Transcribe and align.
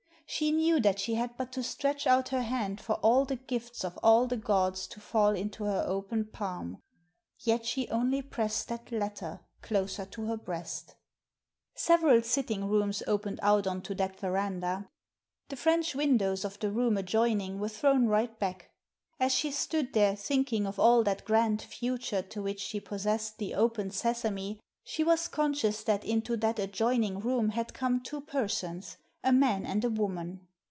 She 0.33 0.53
knew 0.53 0.79
that 0.79 0.97
she 0.97 1.15
had 1.15 1.35
but 1.35 1.51
to 1.51 1.61
stretch 1.61 2.07
out 2.07 2.29
her 2.29 2.41
hand 2.43 2.79
for 2.79 2.93
all 3.03 3.25
the 3.25 3.35
gifts 3.35 3.83
of 3.83 3.99
all 4.01 4.27
the 4.27 4.37
gods 4.37 4.87
to 4.87 5.01
fall 5.01 5.35
into 5.35 5.65
her 5.65 5.83
open 5.85 6.23
palm; 6.23 6.81
yet 7.39 7.65
she 7.65 7.89
only 7.89 8.21
pressed 8.21 8.69
that 8.69 8.93
letter 8.93 9.41
closer 9.61 10.05
to 10.05 10.23
her 10.27 10.37
breast 10.37 10.95
Several 11.75 12.21
sitting 12.21 12.63
rooms 12.69 13.03
opened 13.07 13.41
out 13.43 13.67
on 13.67 13.81
to 13.81 13.93
that 13.95 14.21
verandah. 14.21 14.87
The 15.49 15.57
French 15.57 15.95
windows 15.95 16.45
of 16.45 16.57
the 16.59 16.71
room 16.71 16.95
adjoining 16.95 17.59
were 17.59 17.67
thrown 17.67 18.05
right 18.05 18.39
back. 18.39 18.69
As 19.19 19.33
she 19.33 19.51
stood 19.51 19.91
there, 19.91 20.15
thinking 20.15 20.65
of 20.65 20.79
all 20.79 21.03
that 21.03 21.25
grand 21.25 21.61
future 21.61 22.21
to 22.21 22.41
which 22.41 22.61
she 22.61 22.79
possessed 22.79 23.37
the" 23.37 23.53
open 23.55 23.91
sesame," 23.91 24.61
she 24.85 25.03
was 25.03 25.27
conscious 25.27 25.83
that 25.83 26.05
into 26.05 26.37
that 26.37 26.57
adjoining 26.57 27.19
room 27.19 27.49
had 27.49 27.73
come 27.73 27.99
two 28.01 28.21
persons, 28.21 28.95
a 29.23 29.31
man 29.31 29.67
and 29.67 29.85
a 29.85 29.87
woman. 29.91 30.41